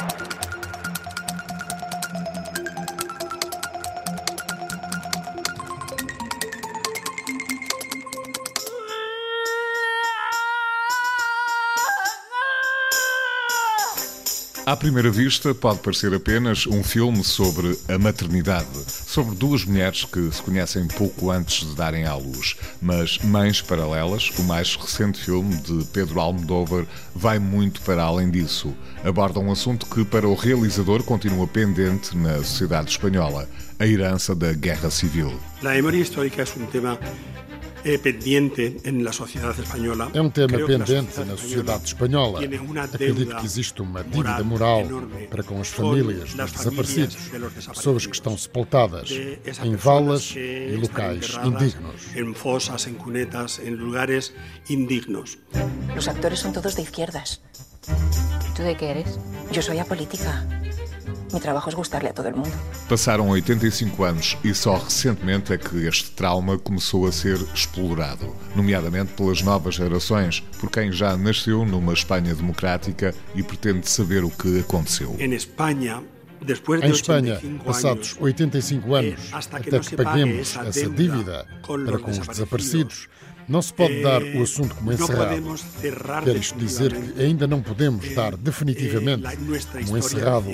[0.00, 0.59] Thank you.
[14.70, 20.30] À primeira vista, pode parecer apenas um filme sobre a maternidade, sobre duas mulheres que
[20.30, 22.54] se conhecem pouco antes de darem à luz.
[22.80, 28.72] Mas Mães Paralelas, o mais recente filme de Pedro Almodóvar, vai muito para além disso.
[29.02, 34.52] Aborda um assunto que, para o realizador, continua pendente na sociedade espanhola: a herança da
[34.52, 35.34] Guerra Civil.
[35.64, 36.96] A memória histórica é um tema
[37.84, 40.10] é pendiente na sociedade espanhola.
[40.12, 42.40] É um tema pendente na sociedade espanhola.
[42.84, 44.84] Acredito que existe uma dívida moral
[45.28, 47.16] para com as famílias dos desaparecidos,
[47.68, 49.10] pessoas que estão sepultadas
[49.64, 52.16] em valas e locais indignos.
[52.16, 54.32] Em fosas, em cunetas, em lugares
[54.68, 55.38] indignos.
[55.96, 57.40] Os actores são todos de izquierdas.
[58.54, 59.18] Tu de que eres?
[59.54, 59.84] Eu sou a
[61.32, 62.50] Mi trabajo es gustarle a todo el mundo.
[62.88, 69.12] Passaram 85 anos e só recentemente é que este trauma começou a ser explorado, nomeadamente
[69.12, 74.60] pelas novas gerações, por quem já nasceu numa Espanha democrática e pretende saber o que
[74.60, 75.14] aconteceu.
[75.18, 76.02] Em Espanha,
[76.82, 83.08] em Espanha, passados 85 anos, até que paguemos essa dívida para com os desaparecidos,
[83.50, 86.24] não se pode dar o assunto como encerrado.
[86.24, 89.24] Quer isto dizer que ainda não podemos dar definitivamente
[89.84, 90.48] como encerrado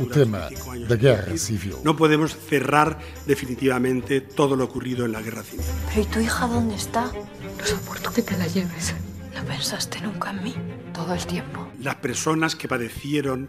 [0.00, 0.50] o tema
[0.88, 1.80] da guerra civil.
[1.84, 5.64] Não podemos cerrar definitivamente todo lo ocurrido en la guerra civil.
[5.88, 7.12] Pero ¿y tu hija dónde está?
[7.58, 8.94] No soporto que te la lleves.
[9.36, 10.54] No pensaste nunca en mí
[10.92, 11.68] todo el tiempo.
[11.80, 13.48] Las personas que padecieron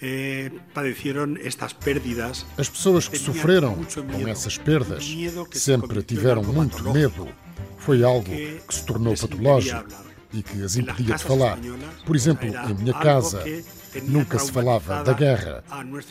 [0.00, 2.46] eh, padeceram estas pérdidas.
[2.58, 5.04] As pessoas que sofreram com essas perdas
[5.52, 7.28] sempre tiveram muito medo
[7.90, 9.84] foi algo que se tornou patológico
[10.32, 11.58] e que as impedia de falar.
[12.06, 13.42] Por exemplo, em minha casa,
[14.04, 15.64] nunca se falava da guerra.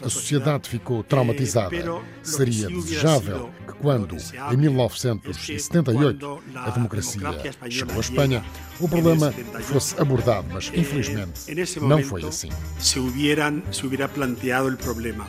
[0.04, 1.78] A sociedade ficou traumatizada.
[2.22, 4.18] Seria desejável que, quando,
[4.52, 7.22] em 1978, a democracia
[7.70, 8.44] chegou à Espanha,
[8.78, 9.32] o problema
[9.62, 12.50] fosse abordado, mas infelizmente não foi assim.
[12.78, 15.26] Se hubiera planteado o problema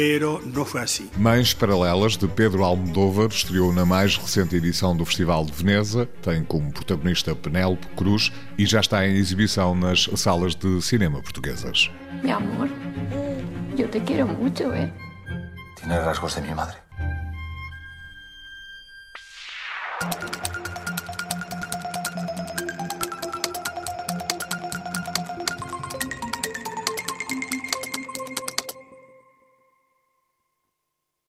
[0.00, 1.10] pero não foi assim.
[1.14, 6.42] Mães Paralelas, de Pedro Almodóvar, estreou na mais recente edição do Festival de Veneza, tem
[6.42, 11.90] como protagonista Penélope Cruz e já está em exibição nas salas de cinema portuguesas.
[12.22, 12.70] Meu amor,
[13.76, 14.90] eu te quero muito, ¿eh?
[15.76, 16.78] Tiene rasgos de minha madre.